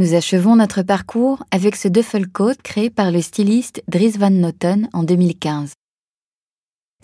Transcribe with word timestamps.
Nous 0.00 0.14
achevons 0.14 0.56
notre 0.56 0.80
parcours 0.80 1.44
avec 1.50 1.76
ce 1.76 1.86
duffelcoat 1.86 2.54
créé 2.64 2.88
par 2.88 3.10
le 3.10 3.20
styliste 3.20 3.82
Dries 3.86 4.12
Van 4.12 4.30
Noten 4.30 4.88
en 4.94 5.02
2015. 5.02 5.74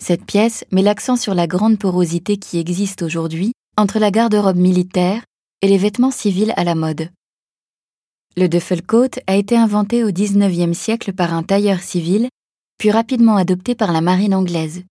Cette 0.01 0.25
pièce 0.25 0.65
met 0.71 0.81
l'accent 0.81 1.15
sur 1.15 1.35
la 1.35 1.45
grande 1.45 1.77
porosité 1.77 2.37
qui 2.37 2.57
existe 2.57 3.03
aujourd'hui 3.03 3.51
entre 3.77 3.99
la 3.99 4.09
garde-robe 4.09 4.57
militaire 4.57 5.21
et 5.61 5.67
les 5.67 5.77
vêtements 5.77 6.09
civils 6.09 6.55
à 6.57 6.63
la 6.63 6.73
mode. 6.73 7.11
Le 8.35 8.47
duffelcoat 8.47 9.19
a 9.27 9.35
été 9.35 9.55
inventé 9.55 10.03
au 10.03 10.11
XIXe 10.11 10.75
siècle 10.75 11.13
par 11.13 11.35
un 11.35 11.43
tailleur 11.43 11.81
civil, 11.81 12.29
puis 12.79 12.89
rapidement 12.89 13.35
adopté 13.35 13.75
par 13.75 13.91
la 13.91 14.01
marine 14.01 14.33
anglaise. 14.33 14.81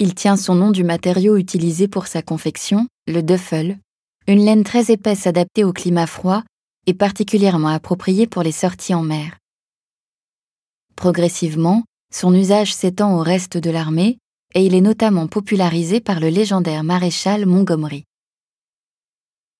Il 0.00 0.16
tient 0.16 0.36
son 0.36 0.56
nom 0.56 0.72
du 0.72 0.82
matériau 0.82 1.36
utilisé 1.36 1.86
pour 1.86 2.08
sa 2.08 2.22
confection, 2.22 2.88
le 3.06 3.22
duffel, 3.22 3.78
une 4.26 4.44
laine 4.44 4.64
très 4.64 4.90
épaisse 4.90 5.28
adaptée 5.28 5.62
au 5.62 5.72
climat 5.72 6.08
froid 6.08 6.42
et 6.86 6.94
particulièrement 6.94 7.68
appropriée 7.68 8.26
pour 8.26 8.42
les 8.42 8.52
sorties 8.52 8.94
en 8.94 9.02
mer. 9.02 9.38
Progressivement, 10.94 11.84
son 12.12 12.34
usage 12.34 12.74
s'étend 12.74 13.16
au 13.16 13.22
reste 13.22 13.58
de 13.58 13.70
l'armée 13.70 14.18
et 14.54 14.64
il 14.64 14.74
est 14.74 14.80
notamment 14.80 15.26
popularisé 15.26 16.00
par 16.00 16.20
le 16.20 16.28
légendaire 16.28 16.84
maréchal 16.84 17.44
Montgomery. 17.46 18.04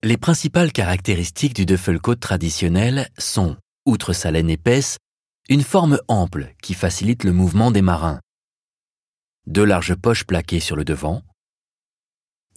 Les 0.02 0.16
principales 0.16 0.72
caractéristiques 0.72 1.54
du 1.54 1.66
duffelcoat 1.66 2.16
traditionnel 2.16 3.08
sont, 3.18 3.56
outre 3.84 4.12
sa 4.12 4.30
laine 4.30 4.50
épaisse, 4.50 4.98
une 5.48 5.62
forme 5.62 5.98
ample 6.08 6.54
qui 6.62 6.74
facilite 6.74 7.24
le 7.24 7.32
mouvement 7.32 7.70
des 7.70 7.82
marins, 7.82 8.20
deux 9.46 9.64
larges 9.64 9.94
poches 9.94 10.24
plaquées 10.24 10.60
sur 10.60 10.74
le 10.74 10.84
devant, 10.84 11.22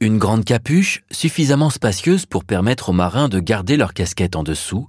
une 0.02 0.17
grande 0.17 0.45
capuche 0.45 1.03
suffisamment 1.12 1.70
spacieuse 1.70 2.26
pour 2.26 2.45
permettre 2.45 2.89
aux 2.89 2.94
marins 2.94 3.27
de 3.27 3.39
garder 3.39 3.76
leur 3.76 3.94
casquette 3.94 4.35
en 4.35 4.44
dessous, 4.44 4.88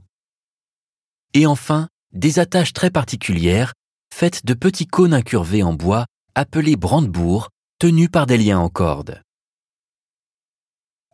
et 1.34 1.46
enfin 1.46 1.88
des 2.12 2.38
attaches 2.38 2.72
très 2.72 2.90
particulières 2.90 3.72
faites 4.12 4.44
de 4.44 4.54
petits 4.54 4.86
cônes 4.86 5.14
incurvés 5.14 5.62
en 5.62 5.72
bois 5.72 6.06
appelés 6.34 6.76
brandebourgs 6.76 7.48
tenus 7.78 8.08
par 8.10 8.26
des 8.26 8.36
liens 8.36 8.58
en 8.58 8.68
corde. 8.68 9.22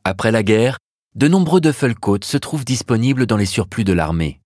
Après 0.05 0.33
la 0.33 0.43
guerre, 0.43 0.79
de 1.15 1.29
nombreux 1.29 1.61
duffelcoats 1.61 2.25
se 2.25 2.37
trouvent 2.37 2.65
disponibles 2.65 3.27
dans 3.27 3.37
les 3.37 3.47
surplus 3.47 3.85
de 3.85 3.93
l'armée. 3.93 4.41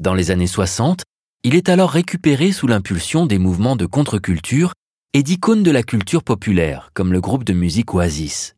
Dans 0.00 0.14
les 0.14 0.30
années 0.30 0.48
60, 0.48 1.04
il 1.44 1.54
est 1.54 1.68
alors 1.68 1.90
récupéré 1.90 2.52
sous 2.52 2.66
l'impulsion 2.66 3.26
des 3.26 3.38
mouvements 3.38 3.76
de 3.76 3.86
contre-culture 3.86 4.72
et 5.16 5.22
d'icônes 5.22 5.62
de 5.62 5.70
la 5.70 5.84
culture 5.84 6.24
populaire, 6.24 6.90
comme 6.92 7.12
le 7.12 7.20
groupe 7.20 7.44
de 7.44 7.52
musique 7.52 7.94
Oasis. 7.94 8.56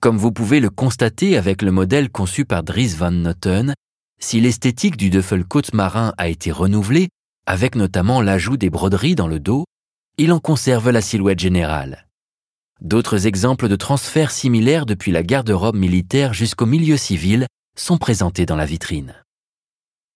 Comme 0.00 0.16
vous 0.16 0.30
pouvez 0.30 0.60
le 0.60 0.70
constater 0.70 1.36
avec 1.36 1.60
le 1.60 1.72
modèle 1.72 2.08
conçu 2.08 2.44
par 2.44 2.62
Dries 2.62 2.94
Van 2.96 3.10
Noten, 3.10 3.74
si 4.20 4.40
l'esthétique 4.40 4.96
du 4.96 5.10
duffelcoat 5.10 5.72
marin 5.72 6.14
a 6.18 6.28
été 6.28 6.52
renouvelée, 6.52 7.08
avec 7.46 7.74
notamment 7.74 8.20
l'ajout 8.20 8.56
des 8.56 8.70
broderies 8.70 9.16
dans 9.16 9.26
le 9.26 9.40
dos, 9.40 9.64
il 10.18 10.32
en 10.32 10.38
conserve 10.38 10.90
la 10.90 11.00
silhouette 11.00 11.40
générale. 11.40 12.06
D'autres 12.80 13.26
exemples 13.26 13.68
de 13.68 13.74
transferts 13.74 14.30
similaires 14.30 14.86
depuis 14.86 15.10
la 15.10 15.24
garde-robe 15.24 15.76
militaire 15.76 16.32
jusqu'au 16.32 16.66
milieu 16.66 16.96
civil 16.96 17.48
sont 17.76 17.98
présentés 17.98 18.46
dans 18.46 18.56
la 18.56 18.66
vitrine. 18.66 19.16